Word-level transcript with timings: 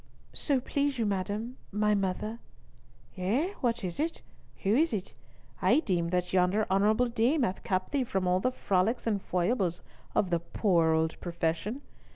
"So 0.33 0.59
please 0.59 0.97
you, 0.97 1.05
madam, 1.05 1.57
my 1.71 1.93
mother—" 1.93 2.39
"Eh? 3.17 3.53
What 3.61 3.83
is 3.83 3.99
it? 3.99 4.23
Who 4.63 4.75
is 4.75 4.93
it? 4.93 5.13
I 5.61 5.79
deemed 5.81 6.09
that 6.09 6.33
yonder 6.33 6.65
honourable 6.71 7.07
dame 7.07 7.43
had 7.43 7.63
kept 7.63 7.91
thee 7.91 8.03
from 8.03 8.27
all 8.27 8.39
the 8.39 8.49
frolics 8.49 9.05
and 9.05 9.21
foibles 9.21 9.81
of 10.15 10.31
the 10.31 10.39
poor 10.39 10.93
old 10.93 11.19
profession. 11.19 11.83